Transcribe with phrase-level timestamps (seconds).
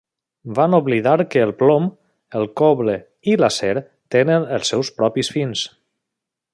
[0.59, 1.85] Van oblidar que el plom,
[2.41, 2.97] el coble
[3.33, 3.73] i l'acer
[4.19, 5.69] tenen els seus propis fins.